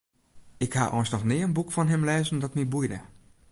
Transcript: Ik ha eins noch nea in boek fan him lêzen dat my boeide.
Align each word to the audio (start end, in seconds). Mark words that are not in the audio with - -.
Ik 0.65 0.73
ha 0.77 0.85
eins 0.93 1.09
noch 1.13 1.27
nea 1.29 1.45
in 1.47 1.55
boek 1.57 1.69
fan 1.75 1.91
him 1.91 2.07
lêzen 2.09 2.41
dat 2.41 2.55
my 2.57 2.65
boeide. 2.71 2.99